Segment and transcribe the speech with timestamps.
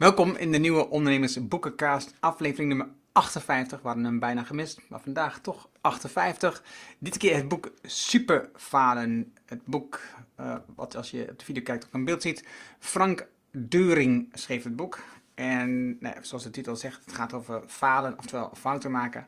[0.00, 3.80] Welkom in de nieuwe Ondernemers Boekencast, aflevering nummer 58.
[3.80, 6.62] We hadden hem bijna gemist, maar vandaag toch 58.
[6.98, 9.34] Dit keer het boek Superfalen.
[9.46, 10.00] Het boek,
[10.40, 12.44] uh, wat als je op de video kijkt op een beeld ziet.
[12.78, 14.98] Frank Deuring schreef het boek.
[15.34, 19.26] En nou, zoals de titel zegt, het gaat over falen, oftewel fouten maken.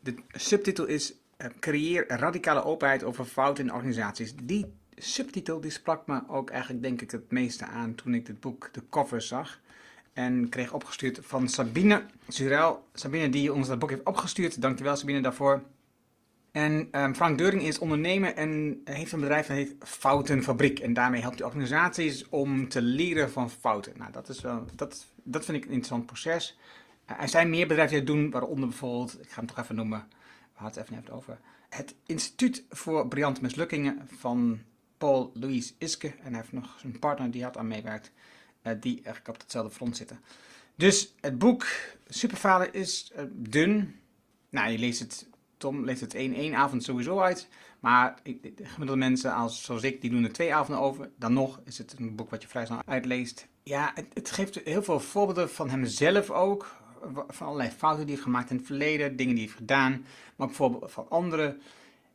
[0.00, 4.34] De subtitel is uh, Creëer radicale openheid over fouten in organisaties.
[4.42, 8.40] Die subtitel die sprak me ook eigenlijk denk ik het meeste aan toen ik dit
[8.40, 9.60] boek, de cover zag.
[10.16, 12.88] En kreeg opgestuurd van Sabine Zurel.
[12.92, 14.62] Sabine die ons dat boek heeft opgestuurd.
[14.62, 15.62] Dankjewel Sabine daarvoor.
[16.52, 20.78] En um, Frank Deuring is ondernemer en heeft een bedrijf dat heet Foutenfabriek.
[20.78, 23.92] En daarmee helpt hij organisaties om te leren van fouten.
[23.96, 26.58] Nou, dat, is wel, dat, dat vind ik een interessant proces.
[27.10, 29.74] Uh, er zijn meer bedrijven die het doen, waaronder bijvoorbeeld, ik ga hem toch even
[29.74, 31.38] noemen, we hadden het even over.
[31.68, 34.60] Het Instituut voor Briljante Mislukkingen van
[34.98, 36.08] Paul Louis Iske.
[36.08, 38.12] En hij heeft nog zijn partner die had aan meewerkt.
[38.66, 40.20] Uh, die eigenlijk op hetzelfde front zitten.
[40.74, 41.66] Dus het boek
[42.08, 44.00] Superfalen is uh, dun.
[44.50, 47.48] Nou, je leest het, Tom leest het één, één avond sowieso uit.
[47.80, 48.14] Maar
[48.62, 51.10] gemiddelde mensen als, zoals ik, die doen er twee avonden over.
[51.18, 53.48] Dan nog is het een boek wat je vrij snel uitleest.
[53.62, 56.76] Ja, het, geeft heel veel voorbeelden van hemzelf ook.
[57.28, 59.16] Van allerlei fouten die hij heeft gemaakt in het verleden.
[59.16, 60.06] Dingen die hij heeft gedaan.
[60.36, 61.60] Maar bijvoorbeeld van anderen.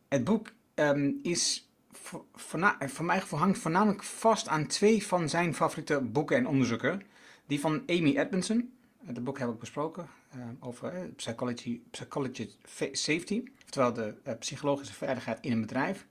[0.07, 1.70] Het boek um, is
[2.02, 6.47] voor, voor, voor mijn gevoel hangt voornamelijk vast aan twee van zijn favoriete boeken en
[6.47, 7.02] onderzoeken.
[7.45, 8.73] Die van Amy Edmondson,
[9.05, 11.81] het boek heb ik besproken, uh, over uh, psychology,
[12.91, 16.05] safety, oftewel de psychologische veiligheid in een bedrijf.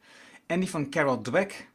[0.46, 1.68] En die van Carol Dweck,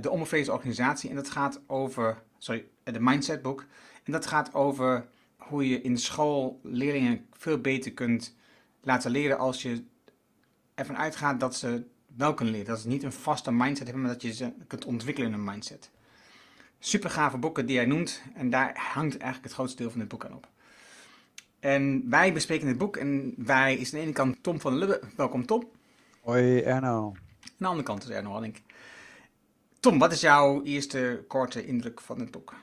[0.00, 1.10] de onbevreesde organisatie.
[1.10, 3.66] En dat gaat over, sorry, de mindset boek.
[4.04, 5.06] En dat gaat over
[5.36, 8.36] hoe je in school leerlingen veel beter kunt
[8.80, 9.84] laten leren als je
[10.74, 11.84] ervan uitgaat dat ze
[12.16, 12.68] wel kunnen leren.
[12.70, 15.44] Dat is niet een vaste mindset hebben, maar dat je ze kunt ontwikkelen in een
[15.44, 15.90] mindset.
[16.78, 20.08] Super gave boeken die hij noemt en daar hangt eigenlijk het grootste deel van dit
[20.08, 20.48] boek aan op.
[21.60, 25.00] En wij bespreken dit boek en wij is aan de ene kant Tom van Lubbe.
[25.16, 25.68] Welkom Tom.
[26.20, 27.06] Hoi Erno.
[27.06, 27.14] Aan
[27.56, 28.62] de andere kant is Erno denk ik.
[29.80, 32.54] Tom, wat is jouw eerste korte indruk van het boek?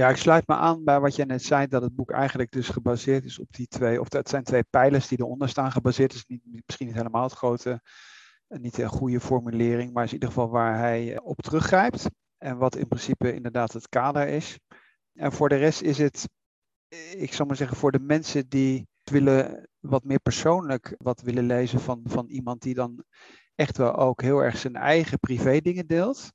[0.00, 2.68] Ja, ik sluit me aan bij wat jij net zei, dat het boek eigenlijk dus
[2.68, 6.12] gebaseerd is op die twee, of dat zijn twee pijlers die eronder staan gebaseerd.
[6.12, 7.80] is niet, misschien niet helemaal het grote,
[8.48, 12.10] niet een goede formulering, maar is in ieder geval waar hij op teruggrijpt.
[12.38, 14.58] En wat in principe inderdaad het kader is.
[15.12, 16.28] En voor de rest is het,
[17.16, 21.80] ik zal maar zeggen, voor de mensen die willen wat meer persoonlijk wat willen lezen
[21.80, 23.04] van, van iemand die dan
[23.54, 26.30] echt wel ook heel erg zijn eigen privé dingen deelt.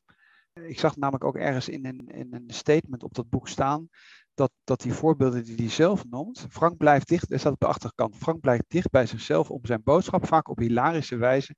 [0.62, 3.90] Ik zag namelijk ook ergens in een, in een statement op dat boek staan
[4.34, 7.68] dat, dat die voorbeelden die hij zelf noemt, Frank blijft dicht, er staat op de
[7.68, 11.56] achterkant, Frank blijft dicht bij zichzelf om zijn boodschap vaak op hilarische wijze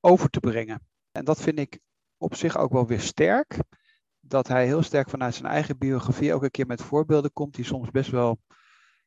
[0.00, 0.86] over te brengen.
[1.12, 1.78] En dat vind ik
[2.16, 3.58] op zich ook wel weer sterk,
[4.20, 7.64] dat hij heel sterk vanuit zijn eigen biografie ook een keer met voorbeelden komt die
[7.64, 8.38] soms best wel,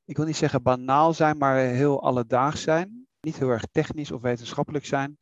[0.06, 3.08] ik wil niet zeggen banaal zijn, maar heel alledaags zijn.
[3.20, 5.18] Niet heel erg technisch of wetenschappelijk zijn.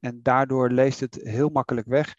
[0.00, 2.14] En daardoor leest het heel makkelijk weg.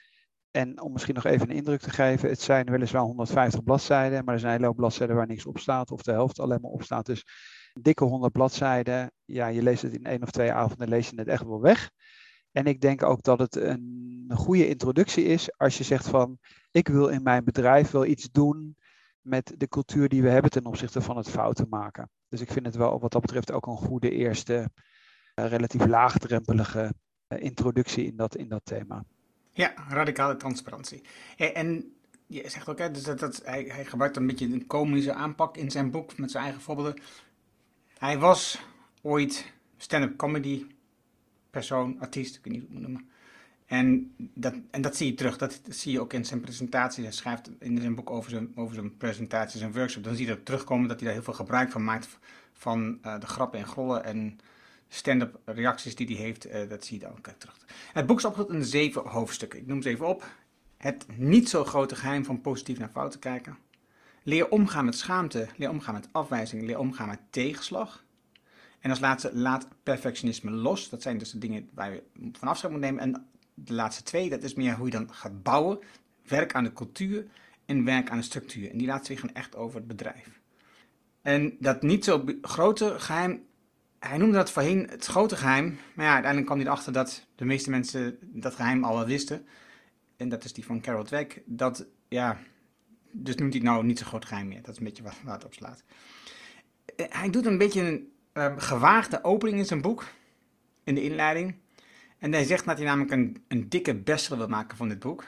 [0.57, 4.33] En om misschien nog even een indruk te geven, het zijn weliswaar 150 bladzijden, maar
[4.33, 6.71] er zijn een hele hoop bladzijden waar niks op staat, of de helft alleen maar
[6.71, 7.05] op staat.
[7.05, 7.25] Dus
[7.73, 11.27] dikke 100 bladzijden, ja, je leest het in één of twee avonden, lees je het
[11.27, 11.91] echt wel weg.
[12.51, 16.37] En ik denk ook dat het een goede introductie is als je zegt van,
[16.71, 18.77] ik wil in mijn bedrijf wel iets doen
[19.21, 22.09] met de cultuur die we hebben ten opzichte van het fouten maken.
[22.29, 24.69] Dus ik vind het wel wat dat betreft ook een goede eerste,
[25.35, 26.93] uh, relatief laagdrempelige
[27.27, 29.05] uh, introductie in dat, in dat thema.
[29.57, 31.01] Ja, radicale transparantie.
[31.37, 31.93] En
[32.27, 35.57] je zegt ook, hè, dus dat, dat, hij, hij gebruikt een beetje een komische aanpak
[35.57, 37.01] in zijn boek met zijn eigen voorbeelden.
[37.97, 38.61] Hij was
[39.01, 40.65] ooit stand-up comedy
[41.49, 43.09] persoon, artiest, ik weet niet hoe ik het noemen.
[43.65, 47.03] En dat, en dat zie je terug, dat, zie je ook in zijn presentatie.
[47.03, 50.03] Hij schrijft in zijn boek over zijn, over zijn presentaties en workshop.
[50.03, 52.07] Dan zie je dat terugkomen dat hij daar heel veel gebruik van maakt
[52.53, 54.39] van uh, de grappen en grollen en
[54.89, 57.57] stand-up reacties die hij heeft, uh, dat zie je dan ook terug.
[57.93, 59.59] Het boek is opgedeeld in zeven hoofdstukken.
[59.59, 60.29] Ik noem ze even op.
[60.77, 63.57] Het niet zo grote geheim van positief naar fout te kijken.
[64.23, 68.05] Leer omgaan met schaamte, leer omgaan met afwijzing, leer omgaan met tegenslag.
[68.79, 70.89] En als laatste, laat perfectionisme los.
[70.89, 73.01] Dat zijn dus de dingen waar je van afscheid moet nemen.
[73.01, 75.79] En de laatste twee, dat is meer hoe je dan gaat bouwen.
[76.27, 77.25] Werk aan de cultuur
[77.65, 78.71] en werk aan de structuur.
[78.71, 80.41] En die laatste twee gaan echt over het bedrijf.
[81.21, 83.45] En dat niet zo grote geheim,
[83.99, 85.79] hij noemde dat voorheen het grote geheim.
[85.93, 89.45] Maar ja, uiteindelijk kwam hij erachter dat de meeste mensen dat geheim al wel wisten.
[90.17, 91.41] En dat is die van Carol Dweck.
[91.45, 92.37] Dat, ja,
[93.11, 94.61] dus noemt hij het nou niet zo groot geheim meer.
[94.61, 95.83] Dat is een beetje waar, het op slaat.
[96.95, 100.05] Hij doet een beetje een uh, gewaagde opening in zijn boek.
[100.83, 101.55] In de inleiding.
[102.17, 105.23] En hij zegt dat hij namelijk een, een dikke bestseller wil maken van dit boek.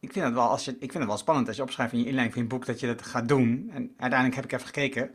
[0.00, 1.98] ik vind het wel, als je, ik vind het wel spannend als je opschrijft in
[1.98, 3.70] je inleiding van je boek dat je dat gaat doen.
[3.72, 5.10] En uiteindelijk heb ik even gekeken.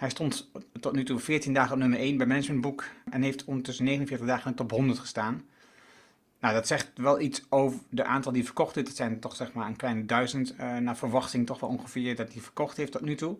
[0.00, 0.50] Hij stond
[0.80, 4.44] tot nu toe 14 dagen op nummer 1 bij Managementboek en heeft ondertussen 49 dagen
[4.44, 5.44] in de top 100 gestaan.
[6.40, 8.86] Nou, dat zegt wel iets over de aantal die verkocht heeft.
[8.86, 10.54] Dat zijn toch zeg maar een kleine duizend.
[10.60, 13.36] Uh, naar verwachting toch wel ongeveer dat hij verkocht heeft tot nu toe.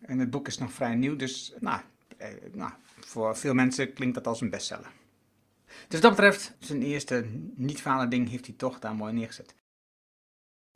[0.00, 1.80] En het boek is nog vrij nieuw, dus nou,
[2.16, 4.90] eh, nou, voor veel mensen klinkt dat als een bestseller.
[5.66, 7.24] Dus wat dat betreft, zijn eerste
[7.54, 9.54] niet-falen ding heeft hij toch daar mooi neergezet.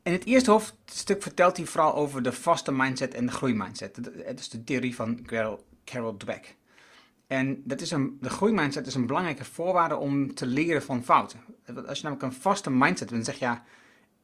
[0.07, 3.95] In het eerste hoofdstuk vertelt hij vooral over de vaste mindset en de groeimindset.
[4.25, 6.55] Dat is de theorie van Carol, Carol Dweck.
[7.27, 11.39] En dat is een, de groeimindset is een belangrijke voorwaarde om te leren van fouten.
[11.87, 13.63] Als je namelijk een vaste mindset dan zeg je ja,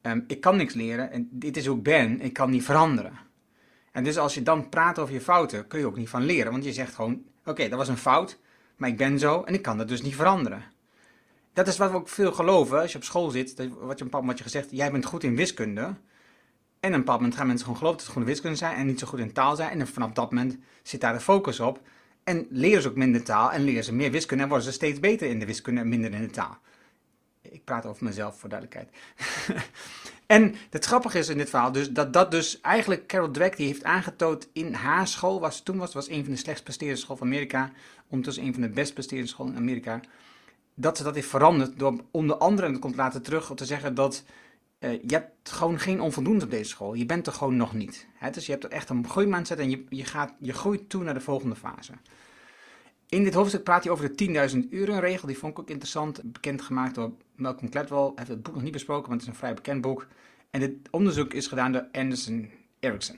[0.01, 3.19] ehm, ik kan niks leren en dit is hoe ik ben, ik kan niet veranderen.
[3.91, 6.51] En dus als je dan praat over je fouten, kun je ook niet van leren.
[6.51, 8.39] Want je zegt gewoon, oké, dat was een fout,
[8.75, 10.63] maar ik ben zo en ik kan dat dus niet veranderen.
[11.54, 13.58] Dat is wat we ook veel geloven als je op school zit.
[13.58, 15.82] Dat, wat je een bepaald moment gezegd, jij bent goed in wiskunde.
[16.80, 19.00] En een bepaald moment gaan mensen gewoon geloven dat goed in wiskunde zijn en niet
[19.00, 19.80] zo goed in taal zijn.
[19.80, 21.82] En vanaf dat moment zit daar de focus op.
[22.24, 25.00] En leren ze ook minder taal en leren ze meer wiskunde en worden ze steeds
[25.00, 26.58] beter in de wiskunde en minder in de taal.
[27.42, 28.90] Ik praat over mezelf voor duidelijkheid.
[30.26, 33.68] en het grappige is in dit verhaal dus dat dat dus eigenlijk Carol Dweck die
[33.68, 37.00] heeft aangetoond in haar school, waar ze toen was, was een van de slechtst presterende
[37.00, 37.72] scholen van Amerika,
[38.08, 40.02] ondertussen een van de best presterende scholen in Amerika,
[40.75, 43.66] dat ze dat heeft veranderd door onder andere, en dat komt later terug, om te
[43.66, 44.24] zeggen dat
[44.80, 46.94] uh, je hebt gewoon geen onvoldoende op deze school.
[46.94, 48.08] Je bent er gewoon nog niet.
[48.14, 48.30] Hè?
[48.30, 51.20] Dus je hebt echt een groeimindset en je, je, gaat, je groeit toe naar de
[51.20, 51.94] volgende fase.
[53.10, 55.28] In dit hoofdstuk praat hij over de 10.000 uren regel.
[55.28, 56.22] Die vond ik ook interessant.
[56.24, 57.98] Bekendgemaakt door Malcolm Gladwell.
[57.98, 60.08] Hij heeft het boek nog niet besproken, want het is een vrij bekend boek.
[60.50, 62.50] En dit onderzoek is gedaan door Anderson
[62.80, 63.18] Erickson.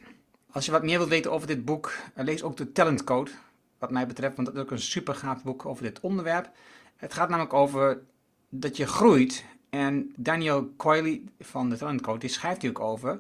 [0.52, 3.32] Als je wat meer wilt weten over dit boek, eh, lees ook de Talent Code.
[3.78, 6.50] Wat mij betreft, want dat is ook een super gaaf boek over dit onderwerp.
[6.96, 8.02] Het gaat namelijk over
[8.50, 13.20] dat je groeit en Daniel Coyle van de Talent Code, die schrijft hier ook over,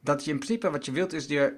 [0.00, 1.56] dat je in principe wat je wilt is je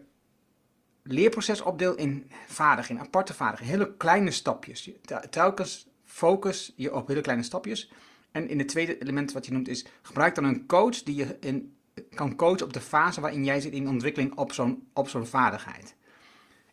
[1.02, 4.90] leerproces opdeelt in vaardigheden, aparte vaardigheden, hele kleine stapjes.
[5.30, 7.92] Telkens focus je op hele kleine stapjes.
[8.30, 11.36] En in het tweede element wat je noemt is, gebruik dan een coach die je
[11.40, 11.76] in,
[12.14, 15.94] kan coachen op de fase waarin jij zit in ontwikkeling op zo'n op zo'n vaardigheid.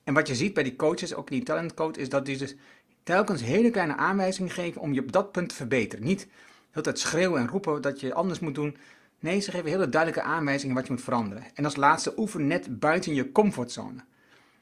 [0.04, 2.38] En wat je ziet bij die coaches, ook in die talent coach, is dat die
[2.38, 2.56] dus
[3.08, 6.06] telkens hele kleine aanwijzingen geven om je op dat punt te verbeteren.
[6.06, 6.28] Niet
[6.72, 8.78] het schreeuwen en roepen dat je anders moet doen.
[9.20, 11.44] Nee, ze geven hele duidelijke aanwijzingen wat je moet veranderen.
[11.54, 14.04] En als laatste, oefen net buiten je comfortzone.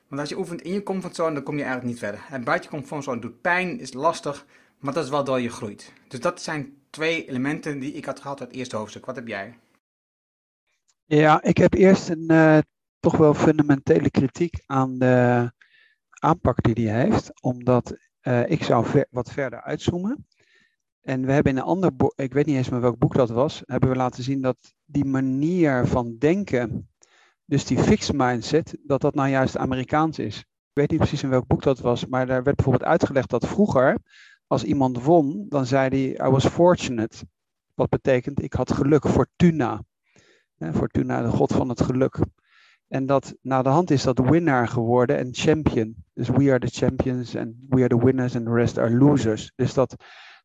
[0.08, 2.26] Want als je oefent in je comfortzone, dan kom je eigenlijk niet verder.
[2.30, 4.46] En buiten je comfortzone doet pijn, is lastig,
[4.80, 5.94] maar dat is wel door je groeit.
[6.08, 9.06] Dus dat zijn twee elementen die ik had gehad uit het eerste hoofdstuk.
[9.06, 9.58] Wat heb jij?
[11.06, 12.58] Ja, ik heb eerst een uh,
[13.00, 15.52] toch wel fundamentele kritiek aan de
[16.10, 17.42] aanpak die hij heeft.
[17.42, 17.98] Omdat
[18.28, 20.28] uh, ik zou wat verder uitzoomen.
[21.02, 23.30] En we hebben in een ander boek, ik weet niet eens meer welk boek dat
[23.30, 26.90] was, hebben we laten zien dat die manier van denken,
[27.46, 30.38] dus die fixed mindset, dat dat nou juist Amerikaans is.
[30.40, 33.48] Ik weet niet precies in welk boek dat was, maar daar werd bijvoorbeeld uitgelegd dat
[33.48, 33.98] vroeger,
[34.48, 37.26] als iemand won, dan zei hij, I was fortunate.
[37.74, 39.82] Wat betekent, ik had geluk, fortuna.
[40.74, 42.20] Fortuna, de god van het geluk.
[42.88, 45.96] En dat na de hand is dat winnaar geworden en champion.
[46.14, 49.52] Dus we are the champions and we are the winners and the rest are losers.
[49.56, 49.96] Dus dat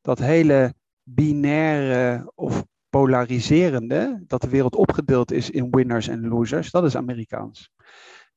[0.01, 6.85] dat hele binaire of polariserende, dat de wereld opgedeeld is in winners en losers, dat
[6.85, 7.71] is Amerikaans.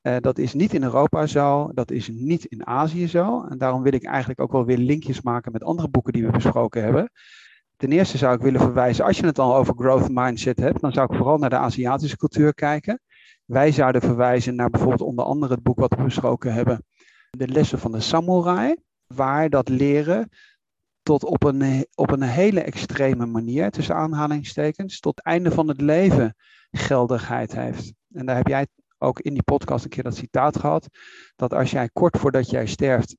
[0.01, 3.45] Uh, dat is niet in Europa zo, dat is niet in Azië zo.
[3.49, 6.31] En daarom wil ik eigenlijk ook wel weer linkjes maken met andere boeken die we
[6.31, 7.11] besproken hebben.
[7.77, 10.91] Ten eerste zou ik willen verwijzen, als je het al over growth mindset hebt, dan
[10.91, 13.01] zou ik vooral naar de Aziatische cultuur kijken.
[13.45, 16.85] Wij zouden verwijzen naar bijvoorbeeld onder andere het boek wat we besproken hebben,
[17.29, 18.75] de lessen van de samurai,
[19.07, 20.29] waar dat leren
[21.01, 26.35] tot op een, op een hele extreme manier, tussen aanhalingstekens, tot einde van het leven
[26.71, 27.93] geldigheid heeft.
[28.13, 30.87] En daar heb jij ook in die podcast een keer dat citaat gehad,
[31.35, 33.15] dat als jij kort voordat jij sterft,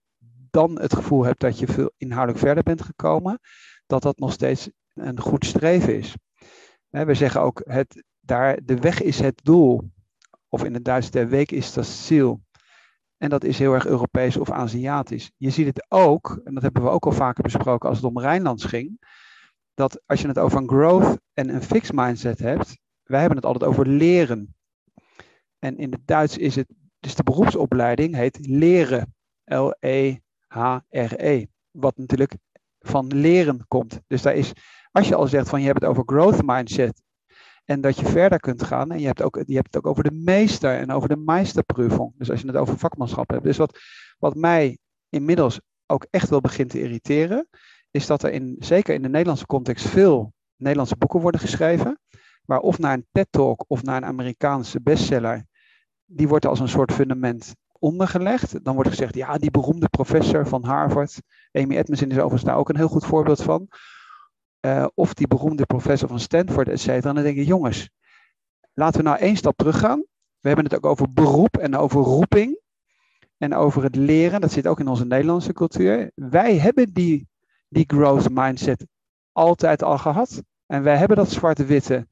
[0.50, 3.40] dan het gevoel hebt dat je veel inhoudelijk verder bent gekomen,
[3.86, 6.14] dat dat nog steeds een goed streven is.
[6.88, 9.92] We zeggen ook, het, daar, de weg is het doel.
[10.54, 12.40] Of in het Duits, de week is dat ziel.
[13.16, 15.30] En dat is heel erg Europees of Aziatisch.
[15.36, 18.20] Je ziet het ook, en dat hebben we ook al vaker besproken als het om
[18.20, 19.06] Rijnlands ging,
[19.74, 23.46] dat als je het over een growth en een fixed mindset hebt, wij hebben het
[23.46, 24.54] altijd over leren.
[25.58, 26.66] En in het Duits is het,
[27.00, 29.14] dus de beroepsopleiding heet leren.
[29.44, 31.16] L-E-H-R-E.
[31.16, 32.36] -E, wat natuurlijk
[32.78, 34.00] van leren komt.
[34.06, 34.52] Dus daar is,
[34.90, 37.02] als je al zegt van je hebt het over growth mindset
[37.64, 38.90] en dat je verder kunt gaan.
[38.90, 42.12] En je hebt, ook, je hebt het ook over de meester en over de meesterprüfung.
[42.16, 43.44] Dus als je het over vakmanschap hebt.
[43.44, 43.78] Dus wat,
[44.18, 44.78] wat mij
[45.08, 47.48] inmiddels ook echt wel begint te irriteren,
[47.90, 51.98] is dat er in, zeker in de Nederlandse context veel Nederlandse boeken worden geschreven.
[52.44, 55.46] waar of naar een TED-talk of naar een Amerikaanse bestseller,
[56.04, 58.64] die wordt als een soort fundament ondergelegd.
[58.64, 62.68] Dan wordt gezegd, ja, die beroemde professor van Harvard, Amy Edmondson is overigens daar ook
[62.68, 63.68] een heel goed voorbeeld van.
[64.64, 67.12] Uh, of die beroemde professor van Stanford, et cetera.
[67.12, 67.90] Dan denk je, jongens,
[68.72, 69.98] laten we nou één stap teruggaan.
[70.40, 72.62] We hebben het ook over beroep en over roeping.
[73.38, 76.10] En over het leren, dat zit ook in onze Nederlandse cultuur.
[76.14, 77.28] Wij hebben die,
[77.68, 78.86] die growth mindset
[79.32, 80.42] altijd al gehad.
[80.66, 82.08] En wij hebben dat zwarte-witte,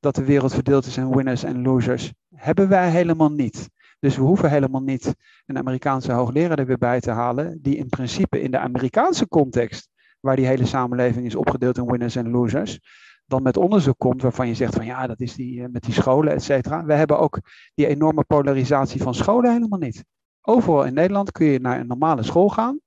[0.00, 2.12] dat de wereld verdeeld is in winners en losers.
[2.34, 3.70] Hebben wij helemaal niet.
[3.98, 5.14] Dus we hoeven helemaal niet
[5.46, 9.88] een Amerikaanse hoogleraar er weer bij te halen, die in principe in de Amerikaanse context,
[10.28, 12.80] waar die hele samenleving is opgedeeld in winners en losers,
[13.26, 15.94] dan met onderzoek komt waarvan je zegt van ja, dat is die eh, met die
[15.94, 16.84] scholen, et cetera.
[16.84, 17.40] We hebben ook
[17.74, 20.04] die enorme polarisatie van scholen helemaal niet.
[20.40, 22.80] Overal in Nederland kun je naar een normale school gaan.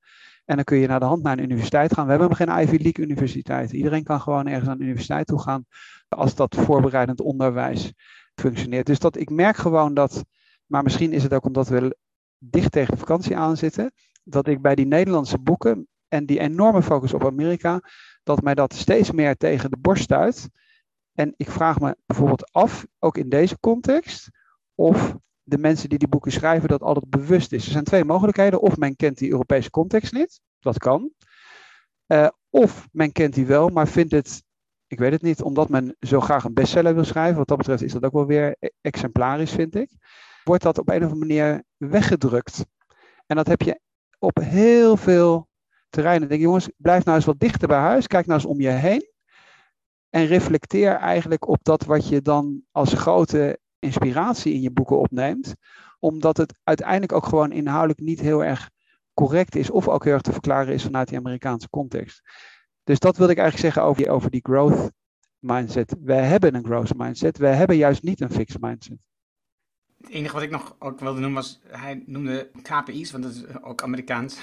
[0.46, 2.06] En dan kun je naar de hand naar een universiteit gaan.
[2.06, 3.72] We hebben geen Ivy League universiteit.
[3.72, 5.66] Iedereen kan gewoon ergens aan de universiteit toe gaan
[6.08, 7.94] als dat voorbereidend onderwijs
[8.36, 8.86] functioneert.
[8.86, 10.24] Dus dat ik merk gewoon dat,
[10.66, 11.98] maar misschien is het ook omdat we
[12.38, 13.92] dicht tegen vakantie aan zitten,
[14.24, 17.82] dat ik bij die Nederlandse boeken en die enorme focus op Amerika,
[18.24, 20.50] dat mij dat steeds meer tegen de borst stuit.
[21.14, 24.30] En ik vraag me bijvoorbeeld af, ook in deze context,
[24.76, 27.66] of de mensen die die boeken schrijven dat altijd bewust is.
[27.66, 28.62] Er zijn twee mogelijkheden.
[28.62, 31.12] Of men kent die Europese context niet, dat kan.
[32.08, 34.44] Uh, of men kent die wel, maar vindt het,
[34.88, 37.38] ik weet het niet, omdat men zo graag een bestseller wil schrijven.
[37.38, 39.90] Wat dat betreft is dat ook wel weer e-, exemplarisch, vind ik.
[40.44, 42.66] Wordt dat op een of andere manier weggedrukt.
[43.26, 43.80] En dat heb je
[44.20, 45.50] op heel veel
[45.92, 46.28] terreinen.
[46.28, 48.08] denk jongens, blijf nou eens wat dichter bij huis.
[48.08, 49.10] Kijk nou eens om je heen.
[50.10, 55.54] En reflecteer eigenlijk op dat wat je dan als grote inspiratie in je boeken opneemt,
[56.00, 58.70] omdat het uiteindelijk ook gewoon inhoudelijk niet heel erg
[59.14, 62.22] correct is of ook heel erg te verklaren is vanuit die Amerikaanse context.
[62.84, 64.92] Dus dat wil ik eigenlijk zeggen over die, over die growth
[65.40, 65.96] mindset.
[66.02, 69.10] Wij hebben een growth mindset, wij hebben juist niet een fixed mindset.
[69.98, 73.62] Het enige wat ik nog ook wilde noemen was, hij noemde KPI's, want dat is
[73.62, 74.40] ook Amerikaans.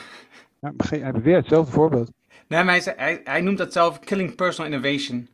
[0.60, 2.10] Ja, hij beweert hetzelfde voorbeeld.
[2.48, 5.28] Nee, maar hij, hij, hij noemt dat zelf killing personal innovation.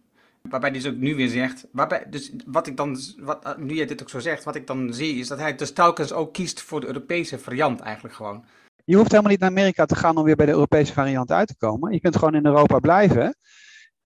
[0.50, 3.74] Waarbij hij dus ook nu weer zegt, waarbij, dus wat ik dan, wat, eh, nu
[3.74, 6.32] jij dit ook zo zegt, wat ik dan zie is dat hij dus telkens ook
[6.32, 8.44] kiest voor de Europese variant eigenlijk gewoon.
[8.84, 11.48] Je hoeft helemaal niet naar Amerika te gaan om weer bij de Europese variant uit
[11.48, 11.92] te komen.
[11.92, 13.36] Je kunt gewoon in Europa blijven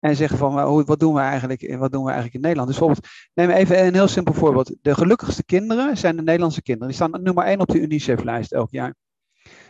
[0.00, 2.68] en zeggen van wat doen we eigenlijk, wat doen we eigenlijk in Nederland.
[2.68, 4.76] Dus bijvoorbeeld, neem even een heel simpel voorbeeld.
[4.82, 6.88] De gelukkigste kinderen zijn de Nederlandse kinderen.
[6.88, 8.94] Die staan nummer 1 op de UNICEF-lijst elk jaar.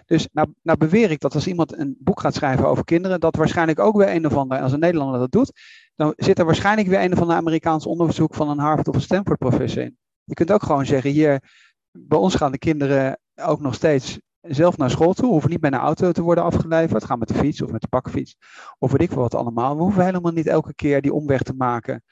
[0.09, 3.37] Dus nou, nou beweer ik dat als iemand een boek gaat schrijven over kinderen, dat
[3.37, 5.53] waarschijnlijk ook weer een of ander, als een Nederlander dat doet,
[5.95, 9.00] dan zit er waarschijnlijk weer een of ander Amerikaans onderzoek van een Harvard of een
[9.00, 9.99] Stanford professor in.
[10.25, 11.43] Je kunt ook gewoon zeggen, hier,
[11.91, 15.73] bij ons gaan de kinderen ook nog steeds zelf naar school toe, hoeven niet bij
[15.73, 18.37] een auto te worden afgeleverd, gaan met de fiets of met de bakfiets,
[18.79, 19.77] of weet ik veel wat allemaal.
[19.77, 22.03] We hoeven helemaal niet elke keer die omweg te maken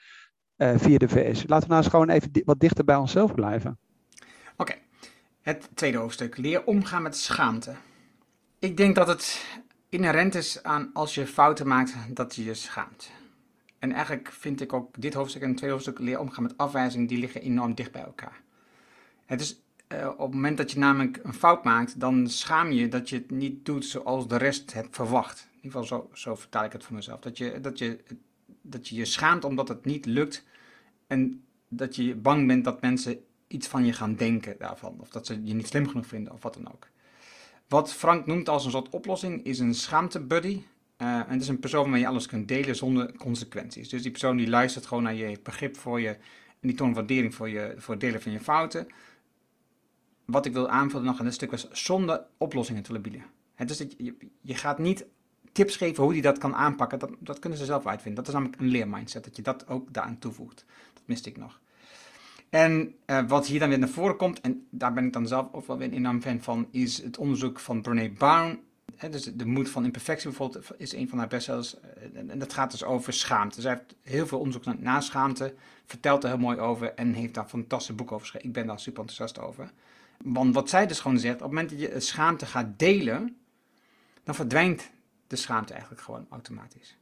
[0.57, 1.47] uh, via de VS.
[1.47, 3.79] Laten we nou eens gewoon even wat dichter bij onszelf blijven.
[4.57, 4.73] Oké,
[5.47, 6.37] het tweede hoofdstuk.
[6.37, 7.75] Leer omgaan met schaamte.
[8.59, 9.45] Ik denk dat het
[9.89, 13.11] inherent is aan als je fouten maakt, dat je je schaamt.
[13.79, 17.07] En eigenlijk vind ik ook dit hoofdstuk en het tweede hoofdstuk leer omgaan met afwijzing,
[17.07, 18.41] die liggen enorm dicht bij elkaar.
[19.25, 19.61] Het is
[19.93, 23.15] uh, op het moment dat je namelijk een fout maakt, dan schaam je dat je
[23.15, 25.47] het niet doet zoals de rest het verwacht.
[25.51, 27.19] In ieder geval zo, zo vertaal ik het voor mezelf.
[27.19, 28.03] Dat je, dat, je,
[28.61, 30.45] dat je je schaamt omdat het niet lukt
[31.07, 34.95] en dat je bang bent dat mensen iets van je gaan denken daarvan.
[34.99, 36.87] Of dat ze je niet slim genoeg vinden of wat dan ook.
[37.67, 40.61] Wat Frank noemt als een soort oplossing is een schaamtebuddy.
[41.01, 43.89] Uh, en het is een persoon waarmee je alles kunt delen zonder consequenties.
[43.89, 46.09] Dus die persoon die luistert gewoon naar je begrip voor je
[46.59, 48.87] en die toont waardering voor, je, voor het delen van je fouten.
[50.25, 53.23] Wat ik wil aanvullen nog dit stuk was zonder oplossingen te bieden.
[53.55, 55.05] Het is dat je, je gaat niet
[55.51, 56.99] tips geven hoe die dat kan aanpakken.
[56.99, 58.15] Dat, dat kunnen ze zelf uitvinden.
[58.15, 60.65] Dat is namelijk een leermindset, dat je dat ook daaraan toevoegt.
[60.93, 61.59] Dat miste ik nog.
[62.49, 65.47] En uh, wat hier dan weer naar voren komt, en daar ben ik dan zelf
[65.51, 68.59] ook wel weer een enorm fan van, is het onderzoek van Brené Brown.
[69.09, 71.75] Dus de moed van imperfectie bijvoorbeeld is een van haar bestsellers.
[72.13, 73.61] En, en dat gaat dus over schaamte.
[73.61, 75.53] Zij heeft heel veel onderzoek naar, schaamte,
[75.85, 78.47] vertelt er heel mooi over en heeft daar een fantastisch boek over geschreven.
[78.47, 79.71] Ik ben daar super enthousiast over.
[80.23, 83.37] Want wat zij dus gewoon zegt, op het moment dat je schaamte gaat delen,
[84.23, 84.91] dan verdwijnt
[85.27, 86.97] de schaamte eigenlijk gewoon automatisch.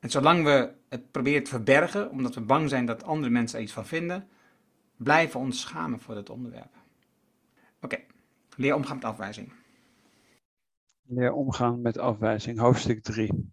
[0.00, 3.64] En zolang we het proberen te verbergen, omdat we bang zijn dat andere mensen er
[3.64, 4.28] iets van vinden,
[4.98, 6.74] blijven ons schamen voor dit onderwerp.
[7.80, 7.98] Oké,
[8.56, 9.52] leer omgaan met afwijzing.
[11.02, 13.50] Leer omgaan met afwijzing, hoofdstuk 3.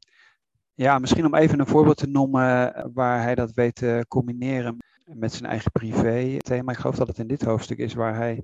[0.73, 5.33] Ja, misschien om even een voorbeeld te noemen waar hij dat weet te combineren met
[5.33, 6.71] zijn eigen privé thema.
[6.71, 8.43] Ik geloof dat het in dit hoofdstuk is waar hij.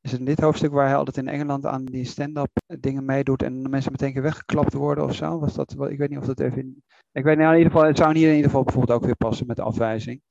[0.00, 3.42] Is het in dit hoofdstuk waar hij altijd in Engeland aan die stand-up dingen meedoet
[3.42, 5.38] en mensen meteen weggeklapt worden of zo?
[5.38, 6.82] Was dat, ik weet niet of dat even.
[7.12, 9.16] Ik weet niet, in ieder geval, het zou hier in ieder geval bijvoorbeeld ook weer
[9.16, 10.22] passen met afwijzing.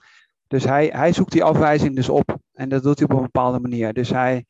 [0.50, 2.38] Dus hij, hij zoekt die afwijzing dus op.
[2.54, 3.94] En dat doet hij op een bepaalde manier.
[3.94, 4.46] Dus hij,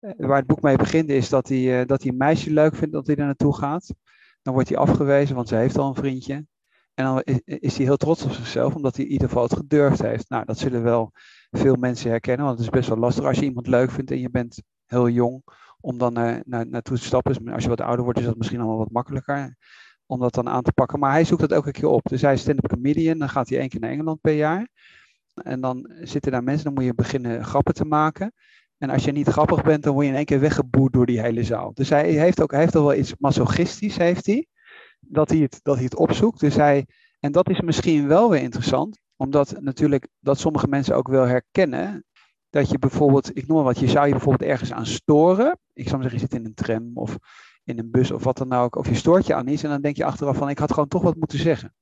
[0.00, 2.74] eh, waar het boek mee begint is dat hij, eh, dat hij een meisje leuk
[2.74, 3.94] vindt dat hij er naartoe gaat.
[4.42, 6.46] Dan wordt hij afgewezen, want ze heeft al een vriendje.
[6.94, 9.56] En dan is, is hij heel trots op zichzelf, omdat hij in ieder geval het
[9.56, 10.28] gedurfd heeft.
[10.28, 11.12] Nou, dat zullen wel
[11.50, 14.20] veel mensen herkennen, want het is best wel lastig als je iemand leuk vindt en
[14.20, 15.42] je bent heel jong,
[15.80, 17.32] om dan naar, naar, naartoe te stappen.
[17.32, 19.56] Dus als je wat ouder wordt, is dat misschien allemaal wat makkelijker
[20.06, 20.98] om dat dan aan te pakken.
[20.98, 22.08] Maar hij zoekt dat elke keer op.
[22.08, 24.68] Dus hij is stand-up comedian, dan gaat hij één keer naar Engeland per jaar.
[25.42, 28.32] En dan zitten daar mensen, dan moet je beginnen grappen te maken.
[28.78, 31.20] En als je niet grappig bent, dan word je in één keer weggeboerd door die
[31.20, 31.74] hele zaal.
[31.74, 34.46] Dus hij heeft ook heeft wel iets masochistisch, heeft hij.
[35.00, 36.40] Dat hij het, dat hij het opzoekt.
[36.40, 36.86] Dus hij,
[37.20, 42.04] en dat is misschien wel weer interessant, omdat natuurlijk dat sommige mensen ook wel herkennen.
[42.50, 45.58] Dat je bijvoorbeeld, ik noem maar wat, je zou je bijvoorbeeld ergens aan storen.
[45.72, 47.18] Ik zou zeggen, je zit in een tram of
[47.64, 48.76] in een bus of wat dan ook.
[48.76, 50.88] Of je stoort je aan iets en dan denk je achteraf van, ik had gewoon
[50.88, 51.74] toch wat moeten zeggen.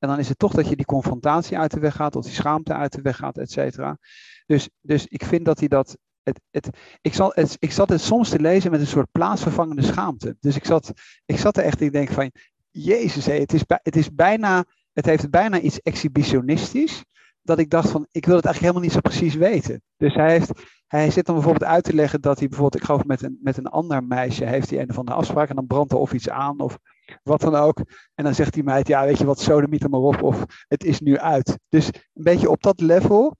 [0.00, 2.34] En dan is het toch dat je die confrontatie uit de weg gaat, of die
[2.34, 3.98] schaamte uit de weg gaat, et cetera.
[4.46, 5.96] Dus, dus ik vind dat hij dat.
[6.22, 10.36] Het, het, ik, zal, ik zat het soms te lezen met een soort plaatsvervangende schaamte.
[10.40, 10.92] Dus ik zat,
[11.24, 12.30] ik zat er echt, ik denk van,
[12.70, 17.04] Jezus, hé, het, is, het is bijna, het heeft bijna iets exhibitionistisch.
[17.42, 19.82] Dat ik dacht van, ik wil het eigenlijk helemaal niet zo precies weten.
[19.96, 20.52] Dus hij, heeft,
[20.86, 23.56] hij zit dan bijvoorbeeld uit te leggen dat hij bijvoorbeeld, ik geloof met een, met
[23.56, 26.28] een ander meisje heeft hij een of andere afspraak en dan brandt er of iets
[26.28, 26.78] aan of
[27.22, 27.78] wat dan ook.
[28.14, 30.84] En dan zegt die meid, ja, weet je wat, sodemiet er maar op, of het
[30.84, 31.58] is nu uit.
[31.68, 33.36] Dus een beetje op dat level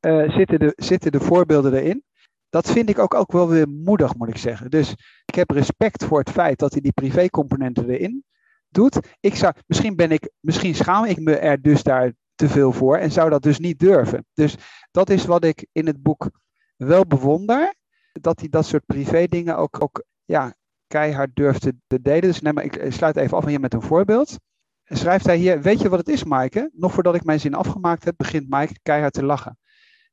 [0.00, 2.04] uh, zitten, de, zitten de voorbeelden erin.
[2.48, 4.70] Dat vind ik ook, ook wel weer moedig, moet ik zeggen.
[4.70, 4.90] Dus
[5.24, 8.24] ik heb respect voor het feit dat hij die privécomponenten erin
[8.68, 8.98] doet.
[9.20, 12.96] Ik zou, misschien, ben ik, misschien schaam ik me er dus daar te veel voor
[12.96, 14.26] en zou dat dus niet durven.
[14.34, 14.56] Dus
[14.90, 16.30] dat is wat ik in het boek
[16.76, 17.74] wel bewonder.
[18.12, 20.54] Dat hij dat soort privé dingen ook, ook ja,
[20.90, 22.20] keihard durft te, delen.
[22.20, 24.38] Dus maar, ik sluit even af hier met een voorbeeld.
[24.84, 26.70] Schrijft hij hier, weet je wat het is Maaike?
[26.72, 29.58] Nog voordat ik mijn zin afgemaakt heb, begint Maaike keihard te lachen.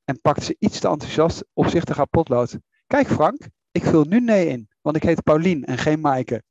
[0.04, 2.58] En pakt ze iets te enthousiast opzichtig haar potlood.
[2.88, 6.44] Kijk Frank, ik vul nu nee in, want ik heet Paulien en geen Maaike.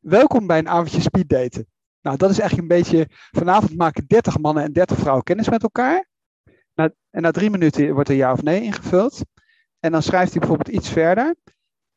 [0.00, 1.66] Welkom bij een avondje speeddaten.
[2.00, 5.62] Nou, dat is eigenlijk een beetje, vanavond maken 30 mannen en 30 vrouwen kennis met
[5.62, 6.06] elkaar.
[7.10, 9.20] en na drie minuten wordt er ja of nee ingevuld.
[9.80, 11.34] En dan schrijft hij bijvoorbeeld iets verder.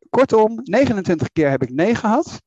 [0.10, 2.42] Kortom, 29 keer heb ik nee gehad.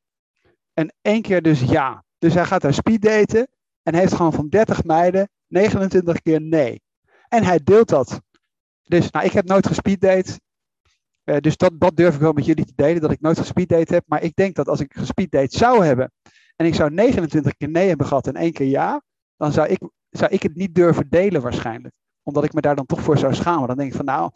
[0.73, 2.05] En één keer dus ja.
[2.19, 3.49] Dus hij gaat daar speeddaten
[3.83, 6.83] en heeft gewoon van 30 meiden 29 keer nee.
[7.29, 8.21] En hij deelt dat.
[8.83, 10.41] Dus nou, ik heb nooit gespeeddate.
[11.25, 13.95] Uh, dus dat, dat durf ik wel met jullie te delen, dat ik nooit gespeeddate
[13.95, 14.05] heb.
[14.07, 16.13] Maar ik denk dat als ik gespeeddate zou hebben
[16.57, 19.03] en ik zou 29 keer nee hebben gehad en één keer ja,
[19.37, 21.95] dan zou ik, zou ik het niet durven delen waarschijnlijk.
[22.23, 23.69] Omdat ik me daar dan toch voor zou schamen.
[23.69, 24.31] Dan denk ik van nou,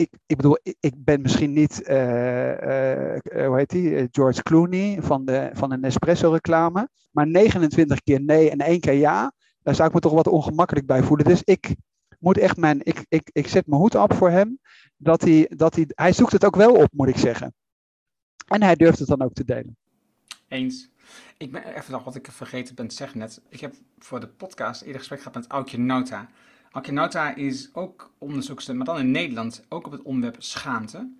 [0.00, 5.24] ik, ik bedoel, ik, ben misschien niet, uh, uh, hoe heet die, George Clooney van,
[5.24, 6.88] de, van een Nespresso-reclame.
[7.10, 9.32] Maar 29 keer nee en één keer ja,
[9.62, 11.26] daar zou ik me toch wat ongemakkelijk bij voelen.
[11.26, 11.74] Dus ik
[12.18, 14.58] moet echt mijn, ik, ik, ik zet mijn hoed op voor hem.
[14.96, 17.54] Dat hij, dat hij, hij zoekt het ook wel op, moet ik zeggen.
[18.46, 19.76] En hij durft het dan ook te delen.
[20.48, 20.90] Eens.
[21.36, 23.40] Ik ben even nog wat ik vergeten ben te zeggen net.
[23.48, 26.28] Ik heb voor de podcast eerder gesprek gehad met Aukje Nota.
[26.70, 31.10] Akinauta is ook onderzoekster, maar dan in Nederland, ook op het onderwerp schaamte.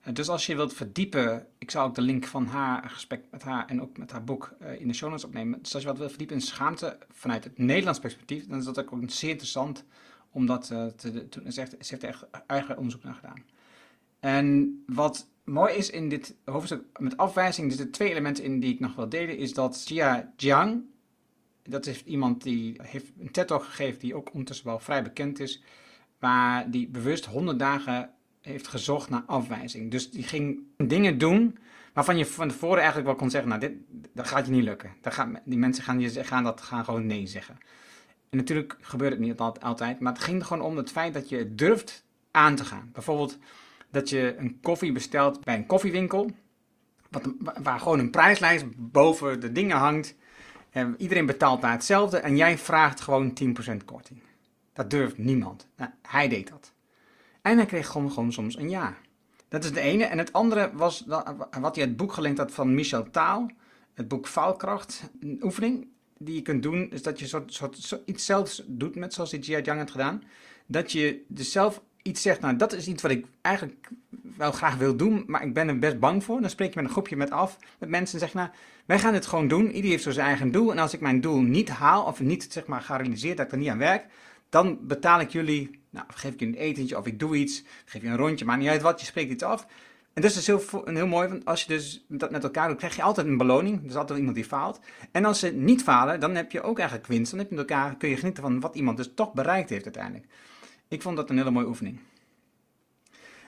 [0.00, 3.42] Eh, dus als je wilt verdiepen, ik zal ook de link van haar gesprek met
[3.42, 5.62] haar en ook met haar boek eh, in de show notes opnemen.
[5.62, 8.78] Dus als je wat wilt verdiepen in schaamte vanuit het Nederlands perspectief, dan is dat
[8.78, 9.84] ook zeer interessant
[10.30, 11.26] om dat eh, te.
[11.48, 13.44] Ze heeft, ze heeft er eigen onderzoek naar gedaan.
[14.20, 18.72] En wat mooi is in dit hoofdstuk met afwijzing, er zitten twee elementen in die
[18.72, 20.82] ik nog wil delen, is dat Xia Jiang,
[21.68, 25.62] dat is iemand die heeft een TED-talk gegeven die ook ondertussen wel vrij bekend is.
[26.18, 29.90] Waar die bewust 100 dagen heeft gezocht naar afwijzing.
[29.90, 31.58] Dus die ging dingen doen
[31.92, 33.72] waarvan je van tevoren eigenlijk wel kon zeggen, nou dit,
[34.14, 34.92] dat gaat je niet lukken.
[35.44, 37.58] Die mensen gaan, gaan, dat, gaan gewoon nee zeggen.
[38.30, 41.28] En natuurlijk gebeurt het niet altijd, maar het ging er gewoon om het feit dat
[41.28, 42.90] je durft aan te gaan.
[42.92, 43.38] Bijvoorbeeld
[43.90, 46.30] dat je een koffie bestelt bij een koffiewinkel,
[47.10, 50.16] wat, waar gewoon een prijslijst boven de dingen hangt
[50.98, 53.32] iedereen betaalt daar hetzelfde en jij vraagt gewoon
[53.72, 54.20] 10% korting.
[54.72, 55.68] Dat durft niemand.
[55.76, 56.72] Nou, hij deed dat.
[57.42, 58.96] En hij kreeg gewoon, soms een ja.
[59.48, 60.04] Dat is de ene.
[60.04, 61.04] En het andere was
[61.60, 63.50] wat hij het boek geleend had van Michel Taal.
[63.94, 65.10] Het boek Faalkracht.
[65.20, 65.86] Een oefening
[66.18, 69.40] die je kunt doen is dat je soort, soort, iets zelfs doet met zoals die
[69.40, 70.22] Jia Yang had gedaan.
[70.66, 73.88] Dat je dus zelf iets zegt, nou dat is iets wat ik eigenlijk
[74.36, 76.40] wel graag wil doen, maar ik ben er best bang voor.
[76.40, 78.48] Dan spreek je met een groepje met af, met mensen en zeg nou,
[78.86, 79.70] wij gaan het gewoon doen.
[79.70, 80.70] Ieder heeft zo zijn eigen doel.
[80.70, 83.52] En als ik mijn doel niet haal, of niet zeg maar ga realiseren dat ik
[83.52, 84.06] er niet aan werk,
[84.48, 88.02] dan betaal ik jullie, nou geef ik je een etentje of ik doe iets, geef
[88.02, 89.66] je een rondje, maar niet uit wat, je spreekt iets af.
[90.16, 92.76] En dat is dus heel, heel mooi, want als je dus dat met elkaar doet,
[92.76, 93.86] krijg je altijd een beloning.
[93.88, 94.80] Is altijd iemand die faalt.
[95.12, 97.30] En als ze niet falen, dan heb je ook eigenlijk winst.
[97.30, 99.84] Dan heb je met elkaar, kun je genieten van wat iemand dus toch bereikt heeft
[99.84, 100.26] uiteindelijk.
[100.88, 102.00] Ik vond dat een hele mooie oefening.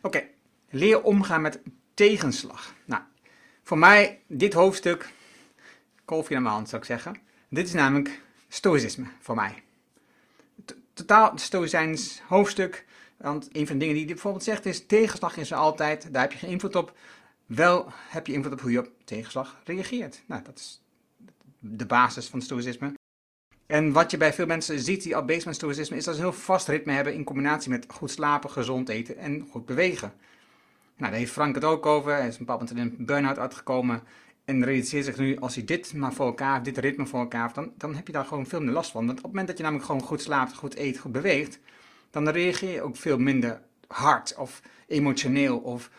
[0.02, 0.22] Oké,
[0.70, 1.60] leer omgaan met
[1.94, 2.74] tegenslag.
[2.84, 3.02] Nou,
[3.62, 5.12] voor mij, dit hoofdstuk,
[6.04, 7.16] kolfje naar mijn hand zou ik zeggen.
[7.48, 9.62] Dit is namelijk stoïcisme voor mij.
[10.92, 12.86] Totaal stoïcijns hoofdstuk.
[13.16, 16.22] Want een van de dingen die hij bijvoorbeeld zegt is: tegenslag is er altijd, daar
[16.22, 16.96] heb je geen invloed op.
[17.46, 20.22] Wel heb je invloed op hoe je op tegenslag reageert.
[20.26, 20.82] Nou, dat is
[21.58, 22.97] de basis van stoïcisme.
[23.68, 26.32] En wat je bij veel mensen ziet die al met stoïcisme, is dat ze heel
[26.32, 30.12] vast ritme hebben in combinatie met goed slapen, gezond eten en goed bewegen.
[30.96, 32.12] Nou, daar heeft Frank het ook over.
[32.12, 34.02] Hij is een bepaald in een burn-out uitgekomen.
[34.44, 37.72] En realiseert zich nu, als hij dit maar voor elkaar dit ritme voor elkaar dan,
[37.76, 39.06] dan heb je daar gewoon veel minder last van.
[39.06, 41.58] Want op het moment dat je namelijk gewoon goed slaapt, goed eet, goed beweegt,
[42.10, 45.90] dan reageer je ook veel minder hard of emotioneel of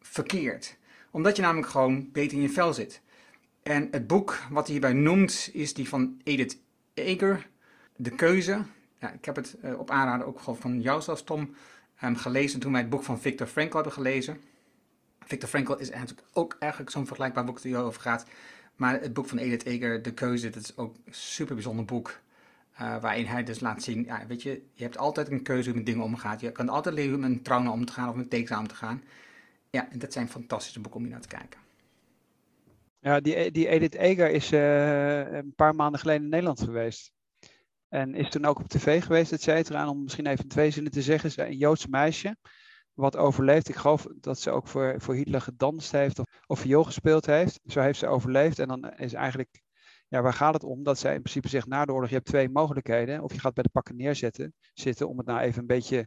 [0.00, 0.76] verkeerd.
[1.10, 3.00] Omdat je namelijk gewoon beter in je vel zit.
[3.62, 6.58] En het boek wat hij hierbij noemt, is die van Edith
[7.00, 7.48] Eger,
[7.96, 8.62] De Keuze.
[9.12, 11.54] Ik heb het uh, op aanraden ook van jou zelfs, Tom,
[12.04, 14.40] um, gelezen toen wij het boek van Viktor Frankl hebben gelezen.
[15.24, 18.26] Viktor Frankl is eigenlijk ook eigenlijk zo'n vergelijkbaar boek die hierover gaat.
[18.76, 22.20] Maar het boek van Edith Eger, De Keuze, dat is ook een super bijzonder boek.
[22.80, 25.76] Uh, waarin hij dus laat zien, ja, weet je, je hebt altijd een keuze hoe
[25.76, 26.40] met dingen omgaat.
[26.40, 28.78] Je kan altijd leren met een trauma om te gaan of met tegenslagen om te
[28.78, 29.02] gaan.
[29.70, 31.60] Ja, en dat zijn fantastische boeken om hier naar te kijken.
[33.22, 37.12] Die, die Edith Eger is uh, een paar maanden geleden in Nederland geweest.
[37.88, 39.82] En is toen ook op tv geweest, et cetera.
[39.82, 42.36] En om misschien even twee zinnen te zeggen, is een Joods meisje
[42.92, 43.68] wat overleeft.
[43.68, 47.60] Ik geloof dat ze ook voor, voor Hitler gedanst heeft of, of viool gespeeld heeft.
[47.66, 48.58] Zo heeft ze overleefd.
[48.58, 49.62] En dan is eigenlijk,
[50.08, 50.82] ja, waar gaat het om?
[50.82, 53.22] Dat zij in principe zegt na de oorlog, je hebt twee mogelijkheden.
[53.22, 56.06] Of je gaat bij de pakken neerzetten, zitten, om het nou even een beetje, een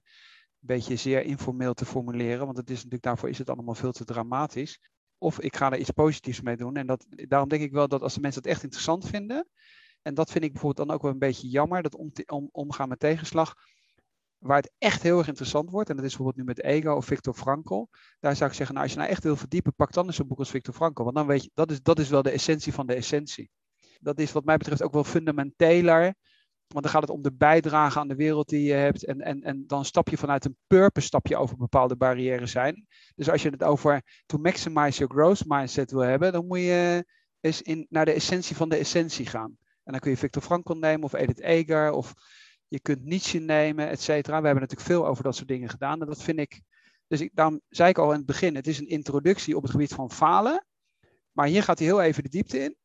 [0.59, 2.45] beetje zeer informeel te formuleren.
[2.45, 4.79] Want het is natuurlijk, daarvoor is het allemaal veel te dramatisch.
[5.21, 6.75] Of ik ga er iets positiefs mee doen.
[6.75, 9.47] En dat, daarom denk ik wel dat als de mensen het echt interessant vinden.
[10.01, 12.89] En dat vind ik bijvoorbeeld dan ook wel een beetje jammer, dat om, om, omgaan
[12.89, 13.55] met tegenslag.
[14.37, 17.05] Waar het echt heel erg interessant wordt, en dat is bijvoorbeeld nu met Ego of
[17.05, 17.85] Victor Frankl.
[18.19, 20.27] Daar zou ik zeggen, nou, als je nou echt wil verdiepen, pak dan eens een
[20.27, 21.03] boek als Victor Frankl.
[21.03, 23.49] Want dan weet je, dat is, dat is wel de essentie van de essentie.
[23.99, 26.15] Dat is wat mij betreft ook wel fundamenteler.
[26.71, 29.05] Want dan gaat het om de bijdrage aan de wereld die je hebt.
[29.05, 32.87] En, en, en dan stap je vanuit een purpose stap je over bepaalde barrières zijn.
[33.15, 37.05] Dus als je het over to maximize your growth mindset wil hebben, dan moet je
[37.39, 39.57] eens in, naar de essentie van de essentie gaan.
[39.83, 42.13] En dan kun je Victor Frankl nemen of Edith Eger of
[42.67, 44.39] je kunt Nietzsche nemen, et cetera.
[44.39, 46.01] We hebben natuurlijk veel over dat soort dingen gedaan.
[46.01, 46.61] En dat vind ik,
[47.07, 49.71] dus ik, daarom zei ik al in het begin, het is een introductie op het
[49.71, 50.65] gebied van falen.
[51.31, 52.75] Maar hier gaat hij heel even de diepte in.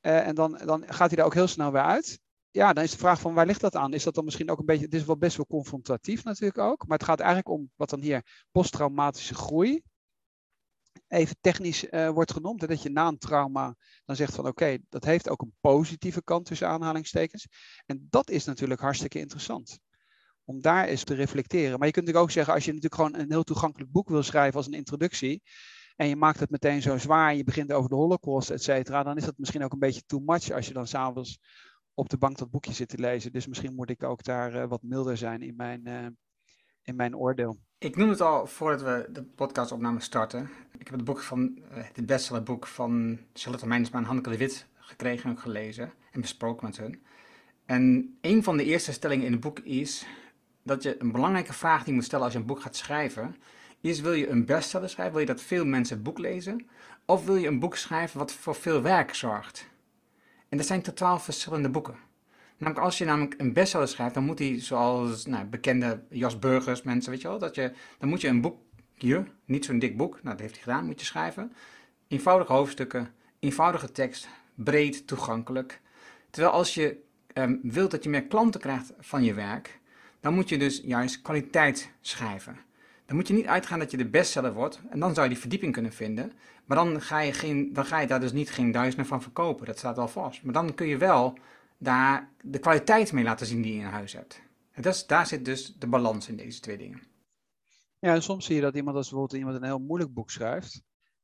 [0.00, 2.20] Uh, en dan, dan gaat hij daar ook heel snel weer uit.
[2.56, 3.92] Ja, dan is de vraag van waar ligt dat aan?
[3.92, 6.86] Is dat dan misschien ook een beetje, het is wel best wel confrontatief natuurlijk ook.
[6.86, 9.82] Maar het gaat eigenlijk om wat dan hier posttraumatische groei
[11.08, 12.68] even technisch uh, wordt genoemd.
[12.68, 16.46] dat je na een trauma dan zegt van oké, dat heeft ook een positieve kant
[16.46, 17.46] tussen aanhalingstekens.
[17.86, 19.78] En dat is natuurlijk hartstikke interessant.
[20.44, 21.78] Om daar eens te reflecteren.
[21.78, 24.22] Maar je kunt natuurlijk ook zeggen, als je natuurlijk gewoon een heel toegankelijk boek wil
[24.22, 25.42] schrijven als een introductie.
[25.96, 29.02] En je maakt het meteen zo zwaar en je begint over de holocaust, et cetera.
[29.02, 31.38] Dan is dat misschien ook een beetje too much als je dan s'avonds
[31.96, 33.32] op de bank dat boekje zit te lezen.
[33.32, 36.06] Dus misschien moet ik ook daar uh, wat milder zijn in mijn, uh,
[36.82, 37.58] in mijn oordeel.
[37.78, 40.50] Ik noemde het al voordat we de podcastopname starten.
[40.78, 44.66] Ik heb het boek van, eh, het bestsellerboek van Charlotte Meinsma en Hanneke de Wit
[44.74, 47.02] gekregen en gelezen en besproken met hun.
[47.66, 50.06] En een van de eerste stellingen in het boek is
[50.62, 53.36] dat je een belangrijke vraag die moet stellen als je een boek gaat schrijven,
[53.80, 56.66] is wil je een bestseller schrijven, wil je dat veel mensen het boek lezen,
[57.04, 59.68] of wil je een boek schrijven wat voor veel werk zorgt?
[60.56, 61.94] En dat zijn totaal verschillende boeken.
[62.56, 66.82] Namelijk als je namelijk een bestseller schrijft, dan moet die zoals nou, bekende Jas Burgers,
[66.82, 70.12] mensen, weet je wel, dat je, dan moet je een boekje, niet zo'n dik boek,
[70.12, 71.52] nou dat heeft hij gedaan, moet je schrijven.
[72.08, 75.80] Eenvoudige hoofdstukken, eenvoudige tekst, breed, toegankelijk.
[76.30, 76.96] Terwijl als je
[77.34, 79.80] um, wilt dat je meer klanten krijgt van je werk,
[80.20, 82.58] dan moet je dus juist kwaliteit schrijven.
[83.06, 85.40] Dan moet je niet uitgaan dat je de bestseller wordt en dan zou je die
[85.40, 86.32] verdieping kunnen vinden.
[86.64, 89.66] Maar dan ga je, geen, dan ga je daar dus niet geen duizenden van verkopen,
[89.66, 90.42] dat staat wel vast.
[90.42, 91.38] Maar dan kun je wel
[91.78, 94.42] daar de kwaliteit mee laten zien die je in huis hebt.
[94.70, 97.02] En dat is, daar zit dus de balans in deze twee dingen.
[97.98, 100.82] Ja, en soms zie je dat iemand als bijvoorbeeld iemand een heel moeilijk boek schrijft,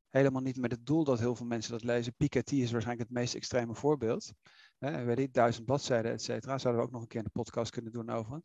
[0.09, 2.15] helemaal niet met het doel dat heel veel mensen dat lezen.
[2.17, 4.33] Piketty is waarschijnlijk het meest extreme voorbeeld.
[4.77, 6.57] Hè, weet je, duizend bladzijden, et cetera.
[6.57, 8.41] Zouden we ook nog een keer de podcast kunnen doen over.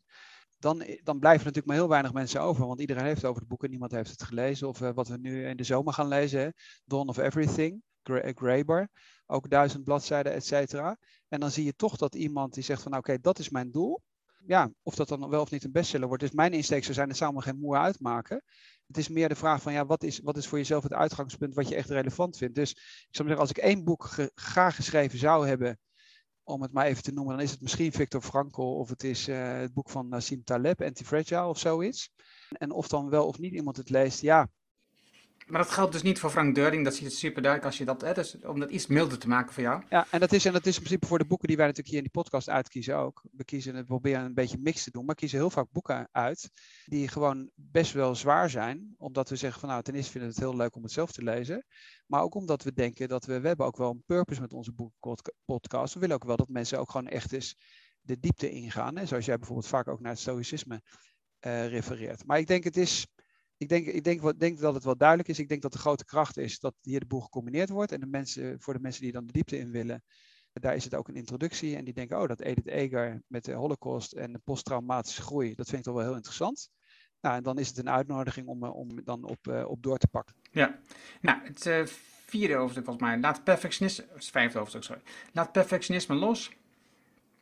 [0.59, 3.63] Dan, dan blijven natuurlijk maar heel weinig mensen over, want iedereen heeft over het boek
[3.63, 4.67] en niemand heeft het gelezen.
[4.67, 6.49] Of uh, wat we nu in de zomer gaan lezen, hè?
[6.85, 8.89] Dawn of Everything, Graeber
[9.31, 10.97] ook duizend bladzijden, et cetera.
[11.27, 13.71] En dan zie je toch dat iemand die zegt van nou, oké, dat is mijn
[13.71, 14.01] doel.
[14.45, 16.23] Ja, of dat dan wel of niet een bestseller wordt.
[16.23, 18.43] Dus mijn insteek zou zijn, het zou me geen moe uitmaken.
[18.87, 21.55] Het is meer de vraag van ja, wat is, wat is voor jezelf het uitgangspunt
[21.55, 22.55] wat je echt relevant vindt.
[22.55, 25.79] Dus ik zou zeggen, als ik één boek graag geschreven zou hebben,
[26.49, 29.27] om het maar even te noemen, dan is het misschien Victor Frankl of het is
[29.27, 32.11] het boek van Nassim Taleb, Antifragile of zoiets.
[32.49, 34.49] En of dan wel of niet iemand het leest, ja,
[35.49, 36.83] maar dat geldt dus niet voor Frank Deuring.
[36.83, 39.53] Dat ziet super duidelijk als je dat, hè, dus om dat iets milder te maken
[39.53, 39.83] voor jou.
[39.89, 41.93] Ja, en dat, is, en dat is in principe voor de boeken die wij natuurlijk
[41.95, 43.23] hier in die podcast uitkiezen ook.
[43.31, 46.49] We kiezen het, proberen een beetje mix te doen, maar kiezen heel vaak boeken uit
[46.85, 48.95] die gewoon best wel zwaar zijn.
[48.97, 51.11] Omdat we zeggen van nou, ten eerste vinden we het heel leuk om het zelf
[51.11, 51.65] te lezen.
[52.05, 54.71] Maar ook omdat we denken dat we, we hebben ook wel een purpose met onze
[54.71, 55.93] boekpodcast.
[55.93, 57.55] We willen ook wel dat mensen ook gewoon echt eens
[58.01, 58.97] de diepte ingaan.
[58.97, 59.05] Hè?
[59.05, 60.81] Zoals jij bijvoorbeeld vaak ook naar het stoïcisme
[61.45, 62.25] uh, refereert.
[62.25, 63.07] Maar ik denk het is
[63.59, 65.39] ik denk, ik denk, denk dat het wel duidelijk is.
[65.39, 67.91] Ik denk dat de grote kracht is dat hier de boel gecombineerd wordt.
[67.91, 70.03] En de mensen, voor de mensen die dan de diepte in willen,
[70.53, 71.75] daar is het ook een introductie.
[71.75, 75.65] En die denken, oh, dat Edith Eger met de holocaust en de posttraumatische groei, dat
[75.65, 76.69] vind ik toch wel heel interessant.
[77.21, 79.97] Nou, en dan is het een uitnodiging om, eh, om dan op, uh, op door
[79.97, 80.35] te pakken.
[80.51, 80.79] Ja,
[81.21, 81.85] nou, het uh,
[82.25, 83.19] vierde hoofdstuk volgens mij.
[83.19, 85.01] Laat perfectionisme, vijfde hoofdstuk, sorry.
[85.33, 86.51] Laat perfectionisme los.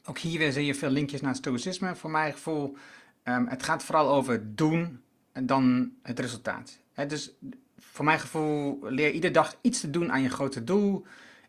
[0.05, 1.95] Ook hier weer zie je veel linkjes naar stoïcisme.
[1.95, 2.77] Voor mijn gevoel,
[3.23, 5.01] um, het gaat vooral over doen
[5.43, 6.79] dan het resultaat.
[7.07, 7.31] dus
[7.79, 11.05] voor mijn gevoel leer iedere dag iets te doen aan je grote doel.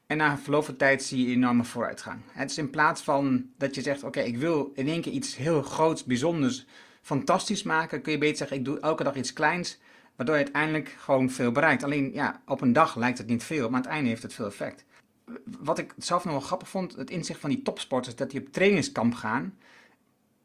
[0.07, 2.20] En na verloop van tijd zie je enorme vooruitgang.
[2.33, 5.37] Het is in plaats van dat je zegt: Oké, ik wil in één keer iets
[5.37, 6.66] heel groots, bijzonders,
[7.03, 8.03] fantastisch maken.
[8.03, 9.79] Kun je beter zeggen: Ik doe elke dag iets kleins.
[10.16, 11.83] Waardoor je uiteindelijk gewoon veel bereikt.
[11.83, 14.35] Alleen ja, op een dag lijkt het niet veel, maar aan het einde heeft het
[14.35, 14.85] veel effect.
[15.44, 18.53] Wat ik zelf nog wel grappig vond, het inzicht van die topsporters, dat die op
[18.53, 19.59] trainingskamp gaan.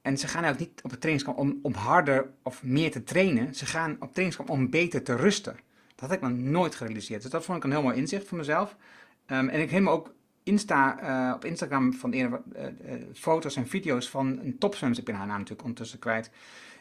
[0.04, 3.56] En ze gaan ook niet op het trainingskamp om, om harder of meer te trainen.
[3.56, 5.56] Ze gaan op trainingskamp om beter te rusten.
[5.96, 7.22] Dat had ik nog nooit gerealiseerd.
[7.22, 8.76] Dus dat vond ik een heel mooi inzicht voor mezelf.
[9.28, 10.14] Um, en ik helemaal ook
[10.44, 15.16] Insta, uh, op Instagram van eerder, uh, foto's en video's van een topswemster, ik ben
[15.16, 16.30] haar naam natuurlijk ondertussen kwijt,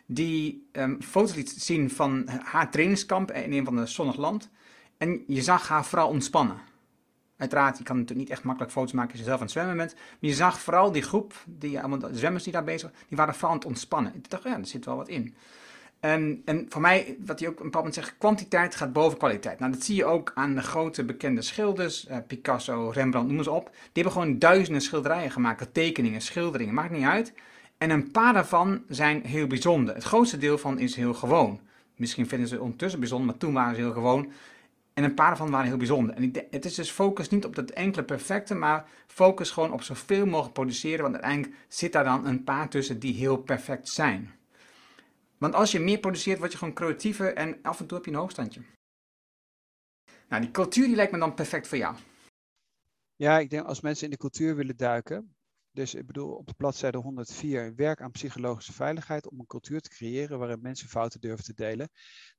[0.06, 4.50] die um, foto's liet zien van haar trainingskamp in een van de zonnig land.
[4.96, 6.56] En je zag haar vooral ontspannen.
[7.42, 9.76] Uiteraard, je kan natuurlijk niet echt makkelijk foto's maken als je zelf aan het zwemmen
[9.76, 9.94] bent.
[9.94, 13.34] Maar je zag vooral die groep, die, de zwemmers die daar bezig waren, die waren
[13.34, 14.14] vooral aan het ontspannen.
[14.14, 15.34] Ik dacht, ja, er zit wel wat in.
[16.00, 19.58] En, en voor mij, wat hij ook een bepaald zegt, kwantiteit gaat boven kwaliteit.
[19.58, 23.50] Nou, dat zie je ook aan de grote bekende schilders, uh, Picasso, Rembrandt, noem ze
[23.50, 23.70] op.
[23.72, 27.32] Die hebben gewoon duizenden schilderijen gemaakt, tekeningen, schilderingen, maakt niet uit.
[27.78, 29.94] En een paar daarvan zijn heel bijzonder.
[29.94, 31.60] Het grootste deel van is heel gewoon.
[31.96, 34.32] Misschien vinden ze ondertussen bijzonder, maar toen waren ze heel gewoon.
[34.94, 36.14] En een paar daarvan waren heel bijzonder.
[36.14, 40.26] En het is dus focus niet op dat enkele perfecte, maar focus gewoon op zoveel
[40.26, 41.02] mogelijk produceren.
[41.02, 44.30] Want uiteindelijk zit daar dan een paar tussen die heel perfect zijn.
[45.38, 48.12] Want als je meer produceert, word je gewoon creatiever en af en toe heb je
[48.12, 48.60] een hoogstandje.
[50.28, 51.96] Nou, die cultuur die lijkt me dan perfect voor jou.
[53.16, 55.34] Ja, ik denk als mensen in de cultuur willen duiken,
[55.72, 59.88] dus ik bedoel, op de bladzijde 104, werk aan psychologische veiligheid om een cultuur te
[59.88, 61.88] creëren waarin mensen fouten durven te delen.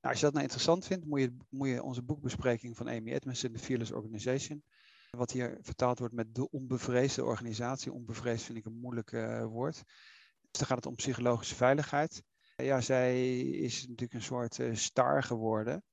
[0.02, 3.12] Nou, als je dat nou interessant vindt, moet je, moet je onze boekbespreking van Amy
[3.12, 4.64] Edmondson, The Fearless Organization,
[5.10, 7.94] wat hier vertaald wordt met de onbevreesde organisatie.
[7.94, 9.84] Onbevreesd vind ik een moeilijk uh, woord.
[10.42, 12.24] Dus dan gaat het om psychologische veiligheid.
[12.56, 15.84] Ja, zij is natuurlijk een soort uh, star geworden.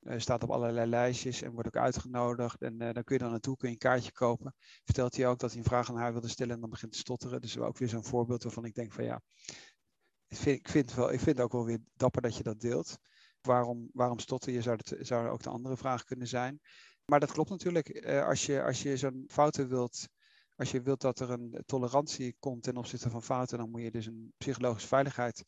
[0.00, 2.62] Uh, staat op allerlei lijstjes en wordt ook uitgenodigd.
[2.62, 4.54] En uh, dan kun je dan naartoe, kun je een kaartje kopen.
[4.84, 6.98] Vertelt hij ook dat hij een vraag aan haar wilde stellen en dan begint te
[6.98, 7.40] stotteren.
[7.40, 9.22] Dus ook weer zo'n voorbeeld waarvan ik denk van ja,
[10.28, 12.60] ik vind, ik vind, wel, ik vind het ook wel weer dapper dat je dat
[12.60, 12.98] deelt.
[13.40, 14.62] Waarom, waarom stotter je?
[14.62, 16.60] Zou, zou ook de andere vraag kunnen zijn.
[17.04, 18.06] Maar dat klopt natuurlijk.
[18.06, 20.08] Uh, als je, als je zo'n fouten wilt,
[20.56, 23.90] als je wilt dat er een tolerantie komt ten opzichte van fouten, dan moet je
[23.90, 25.44] dus een psychologische veiligheid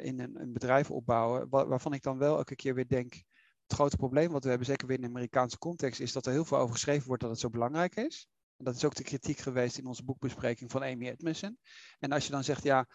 [0.00, 1.48] in een, een, bedrijf opbouwen.
[1.48, 3.22] Waar, waarvan ik dan wel elke keer weer denk,
[3.66, 6.32] het grote probleem wat we hebben, zeker weer in de Amerikaanse context, is dat er
[6.32, 8.28] heel veel over geschreven wordt dat het zo belangrijk is.
[8.56, 11.58] En dat is ook de kritiek geweest in onze boekbespreking van Amy Edmondson.
[11.98, 12.86] En als je dan zegt, ja,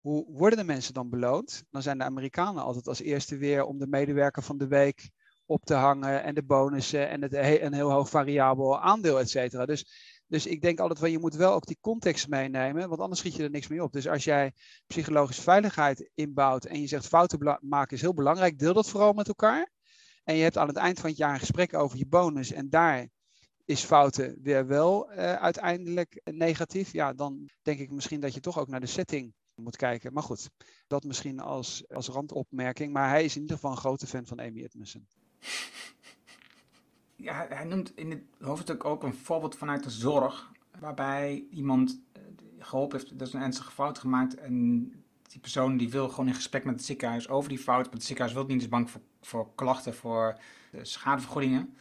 [0.00, 1.64] hoe worden de mensen dan beloond?
[1.70, 5.10] Dan zijn de Amerikanen altijd als eerste weer om de medewerker van de week
[5.46, 9.66] op te hangen en de bonussen en het, een heel hoog variabel aandeel, et cetera.
[9.66, 9.86] Dus,
[10.26, 13.34] dus ik denk altijd van je moet wel ook die context meenemen, want anders schiet
[13.34, 13.92] je er niks mee op.
[13.92, 14.52] Dus als jij
[14.86, 19.28] psychologische veiligheid inbouwt en je zegt fouten maken is heel belangrijk, deel dat vooral met
[19.28, 19.76] elkaar.
[20.28, 22.68] En je hebt aan het eind van het jaar een gesprek over je bonus en
[22.68, 23.08] daar
[23.64, 26.92] is fouten weer wel uh, uiteindelijk negatief.
[26.92, 30.12] Ja, dan denk ik misschien dat je toch ook naar de setting moet kijken.
[30.12, 30.50] Maar goed,
[30.86, 32.92] dat misschien als, als randopmerking.
[32.92, 35.06] Maar hij is in ieder geval een grote fan van Amy Edmondson.
[37.16, 40.52] Ja, hij noemt in het hoofdstuk ook een voorbeeld vanuit de zorg.
[40.80, 42.22] Waarbij iemand eh,
[42.58, 44.34] geholpen heeft, dat is een ernstige fout gemaakt.
[44.34, 44.92] En
[45.28, 47.84] die persoon die wil gewoon in gesprek met het ziekenhuis over die fout.
[47.84, 50.38] Maar het ziekenhuis wil niet, is bang voor, klachten, voor
[50.82, 51.76] schadevergoedingen.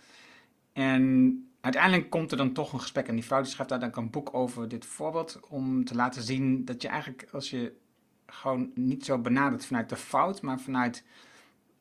[0.73, 3.07] En uiteindelijk komt er dan toch een gesprek.
[3.07, 5.39] En die vrouw die schrijft daar dan een boek over dit voorbeeld.
[5.49, 7.73] Om te laten zien dat je eigenlijk, als je
[8.25, 11.03] gewoon niet zo benadert vanuit de fout, maar vanuit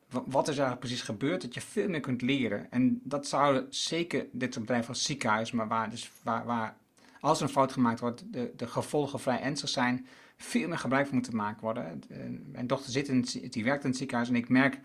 [0.09, 2.71] wat is eigenlijk precies gebeurd, dat je veel meer kunt leren.
[2.71, 6.77] En dat zou zeker dit bedrijven als ziekenhuis, maar waar, dus waar, waar
[7.19, 11.05] als er een fout gemaakt wordt, de, de gevolgen vrij ernstig zijn, veel meer gebruik
[11.05, 12.03] van moeten maken worden.
[12.51, 14.79] Mijn dochter zit in, die werkt in het ziekenhuis en ik merk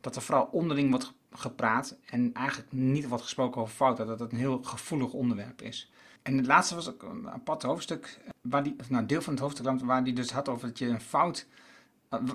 [0.00, 4.32] dat er vooral onderling wordt gepraat en eigenlijk niet wordt gesproken over fouten, dat het
[4.32, 5.90] een heel gevoelig onderwerp is.
[6.22, 9.80] En het laatste was ook een apart hoofdstuk, waar die, nou, deel van het hoofdstuk
[9.80, 11.46] waar die dus had over dat je een fout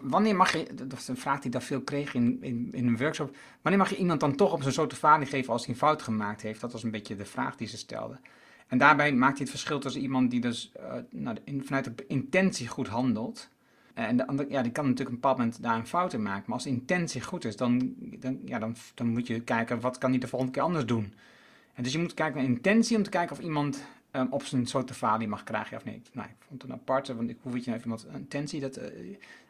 [0.01, 2.97] Wanneer mag je, dat is een vraag die daar veel kreeg in, in, in een
[2.97, 6.01] workshop, wanneer mag je iemand dan toch op zijn sotofalie geven als hij een fout
[6.01, 6.61] gemaakt heeft?
[6.61, 8.19] Dat was een beetje de vraag die ze stelde.
[8.71, 10.71] En daarbij maakt hij het verschil tussen iemand die dus
[11.09, 13.49] nou, vanuit de intentie goed handelt.
[13.93, 16.43] En de ja, die kan natuurlijk op een bepaald moment daar een fout in maken.
[16.45, 20.09] Maar als intentie goed is, dan, dan, ja, dan, dan moet je kijken wat kan
[20.09, 21.13] hij de volgende keer anders doen.
[21.73, 24.65] En dus je moet kijken naar intentie om te kijken of iemand um, op zijn
[24.65, 26.09] sotofalie mag krijgen, of niet.
[26.13, 28.59] Nou, ik vond het een aparte, want ik hoef het je even iemand intentie.
[28.59, 28.83] Dat, uh,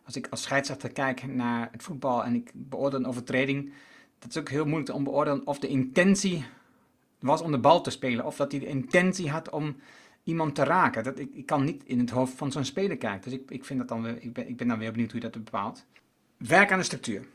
[0.06, 3.72] als ik als scheidsrechter kijk naar het voetbal en ik beoordeel een overtreding,
[4.20, 6.46] dat is ook heel moeilijk om te beoordelen of de intentie
[7.22, 9.76] was om de bal te spelen, of dat hij de intentie had om
[10.24, 11.04] iemand te raken.
[11.04, 13.66] Dat, ik, ik kan niet in het hoofd van zo'n speler kijken, dus ik, ik,
[13.66, 15.86] vind dat dan ik, ben, ik ben dan weer benieuwd hoe je dat bepaalt.
[16.38, 17.28] Werk aan de structuur.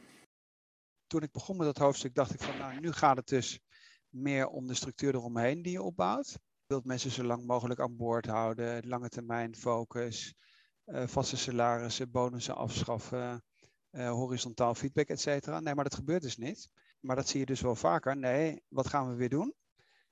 [1.07, 3.61] Toen ik begon met dat hoofdstuk dacht ik van, nou, nu gaat het dus
[4.09, 6.31] meer om de structuur eromheen die je opbouwt.
[6.31, 10.35] Je wilt mensen zo lang mogelijk aan boord houden, lange termijn focus,
[10.87, 13.44] uh, vaste salarissen, bonussen afschaffen,
[13.90, 15.61] uh, horizontaal feedback, et cetera.
[15.61, 16.68] Nee, maar dat gebeurt dus niet.
[17.01, 18.16] Maar dat zie je dus wel vaker.
[18.16, 19.55] Nee, wat gaan we weer doen?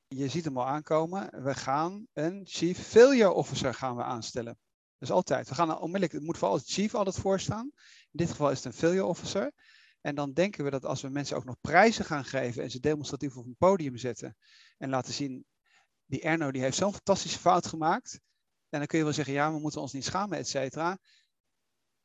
[0.09, 1.43] Je ziet hem al aankomen.
[1.45, 4.59] We gaan een chief failure officer gaan we aanstellen.
[4.99, 5.49] Dus altijd.
[5.49, 7.71] We gaan onmiddellijk, het moet vooral het chief altijd voorstaan.
[8.11, 9.53] In dit geval is het een failure officer.
[10.01, 12.81] En dan denken we dat als we mensen ook nog prijzen gaan geven en ze
[12.81, 14.37] demonstratief op een podium zetten
[14.79, 15.45] en laten zien,
[16.07, 18.21] die Erno die heeft zo'n fantastische fout gemaakt.
[18.69, 20.99] En dan kun je wel zeggen, ja, we moeten ons niet schamen, et cetera.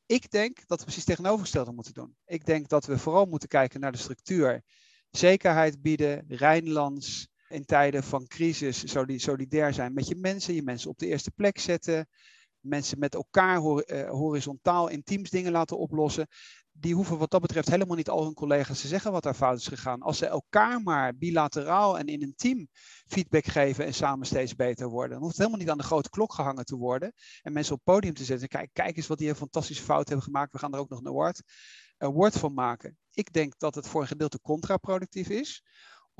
[0.06, 2.16] Ik denk dat we precies tegenovergestelde moeten doen.
[2.24, 4.62] Ik denk dat we vooral moeten kijken naar de structuur.
[5.10, 8.84] Zekerheid bieden, Rijnlands, in tijden van crisis
[9.16, 12.08] solidair zijn met je mensen, je mensen op de eerste plek zetten,
[12.60, 16.26] mensen met elkaar eh, horizontaal in teams dingen laten oplossen
[16.72, 19.58] die hoeven wat dat betreft helemaal niet al hun collega's te zeggen wat daar fout
[19.58, 20.00] is gegaan.
[20.00, 22.68] Als ze elkaar maar bilateraal en in een team
[23.06, 25.10] feedback geven en samen steeds beter worden.
[25.10, 27.12] Dan hoeft het helemaal niet aan de grote klok gehangen te worden.
[27.42, 28.48] En mensen op het podium te zetten.
[28.48, 30.52] Kijk, kijk eens wat die een fantastische fout hebben gemaakt.
[30.52, 31.42] We gaan er ook nog een award,
[31.98, 32.98] award van maken.
[33.10, 35.62] Ik denk dat het voor een gedeelte contraproductief is.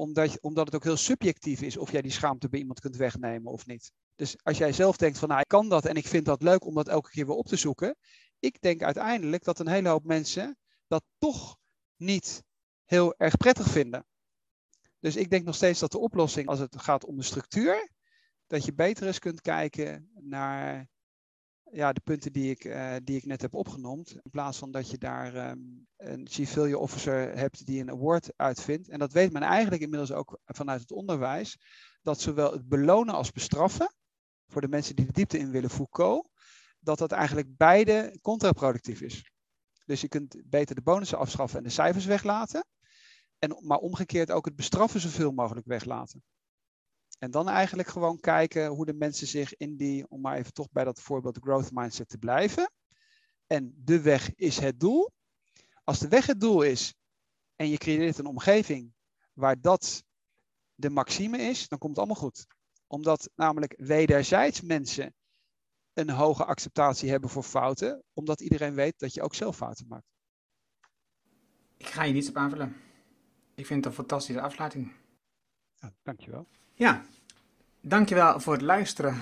[0.00, 3.52] Omdat, omdat het ook heel subjectief is of jij die schaamte bij iemand kunt wegnemen
[3.52, 3.92] of niet.
[4.14, 6.64] Dus als jij zelf denkt van nou ik kan dat en ik vind dat leuk
[6.64, 7.96] om dat elke keer weer op te zoeken
[8.40, 11.56] ik denk uiteindelijk dat een hele hoop mensen dat toch
[11.96, 12.42] niet
[12.84, 14.06] heel erg prettig vinden.
[14.98, 17.90] Dus ik denk nog steeds dat de oplossing, als het gaat om de structuur,
[18.46, 20.89] dat je beter eens kunt kijken naar
[21.72, 24.10] ja, de punten die ik, uh, die ik net heb opgenoemd.
[24.10, 28.88] In plaats van dat je daar um, een chief officer hebt die een award uitvindt.
[28.88, 31.58] En dat weet men eigenlijk inmiddels ook vanuit het onderwijs.
[32.02, 33.94] Dat zowel het belonen als bestraffen,
[34.46, 36.28] voor de mensen die de diepte in willen, Foucault,
[36.78, 39.30] dat dat eigenlijk beide contraproductief is.
[39.84, 42.64] Dus je kunt beter de bonussen afschaffen en de cijfers weglaten.
[43.38, 46.22] En, maar omgekeerd ook het bestraffen zoveel mogelijk weglaten.
[47.20, 50.70] En dan eigenlijk gewoon kijken hoe de mensen zich in die, om maar even toch
[50.70, 52.72] bij dat voorbeeld growth mindset te blijven.
[53.46, 55.10] En de weg is het doel.
[55.84, 56.94] Als de weg het doel is
[57.56, 58.94] en je creëert een omgeving
[59.32, 60.04] waar dat
[60.74, 62.46] de maxime is, dan komt het allemaal goed.
[62.86, 65.14] Omdat namelijk wederzijds mensen
[65.92, 70.12] een hoge acceptatie hebben voor fouten, omdat iedereen weet dat je ook zelf fouten maakt.
[71.76, 72.76] Ik ga je niets op aanvullen.
[73.54, 74.92] Ik vind het een fantastische afsluiting.
[75.74, 76.48] Ja, dankjewel.
[76.80, 77.02] Ja,
[77.80, 79.16] dankjewel voor het luisteren.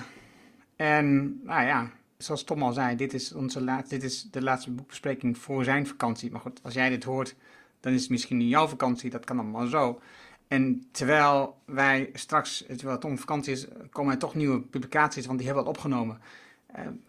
[0.75, 4.71] En nou ja, zoals Tom al zei, dit is, onze laatste, dit is de laatste
[4.71, 6.31] boekbespreking voor zijn vakantie.
[6.31, 7.35] Maar goed, als jij dit hoort,
[7.79, 9.09] dan is het misschien niet jouw vakantie.
[9.09, 10.01] Dat kan allemaal zo.
[10.47, 15.47] En terwijl wij straks, terwijl Tom vakantie is, komen er toch nieuwe publicaties, want die
[15.47, 16.21] hebben we al opgenomen.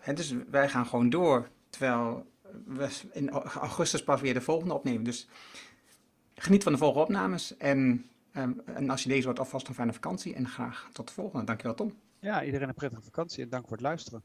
[0.07, 2.27] Uh, dus wij gaan gewoon door, terwijl
[2.67, 5.05] we in augustus pas weer de volgende opnemen.
[5.05, 5.29] Dus
[6.35, 9.93] geniet van de volgende opnames en, um, en als je deze wordt alvast een fijne
[9.93, 11.45] vakantie en graag tot de volgende.
[11.45, 11.95] Dankjewel Tom.
[12.19, 14.23] Ja, iedereen een prettige vakantie en dank voor het luisteren.